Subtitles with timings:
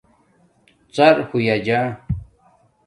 [0.95, 1.79] ژَر ہوئ جا